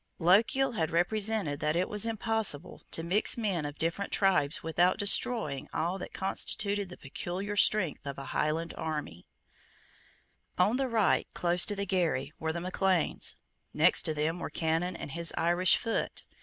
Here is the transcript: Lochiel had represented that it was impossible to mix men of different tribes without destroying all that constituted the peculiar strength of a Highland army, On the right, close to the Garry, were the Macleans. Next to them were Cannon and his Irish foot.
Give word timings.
Lochiel 0.17 0.71
had 0.71 0.89
represented 0.89 1.59
that 1.59 1.75
it 1.75 1.87
was 1.87 2.07
impossible 2.07 2.81
to 2.89 3.03
mix 3.03 3.37
men 3.37 3.65
of 3.65 3.77
different 3.77 4.11
tribes 4.11 4.63
without 4.63 4.97
destroying 4.97 5.67
all 5.75 5.99
that 5.99 6.11
constituted 6.11 6.89
the 6.89 6.97
peculiar 6.97 7.55
strength 7.55 8.07
of 8.07 8.17
a 8.17 8.25
Highland 8.33 8.73
army, 8.75 9.27
On 10.57 10.77
the 10.77 10.87
right, 10.87 11.27
close 11.35 11.67
to 11.67 11.75
the 11.75 11.85
Garry, 11.85 12.33
were 12.39 12.51
the 12.51 12.61
Macleans. 12.61 13.35
Next 13.75 14.01
to 14.07 14.15
them 14.15 14.39
were 14.39 14.49
Cannon 14.49 14.95
and 14.95 15.11
his 15.11 15.35
Irish 15.37 15.77
foot. 15.77 16.23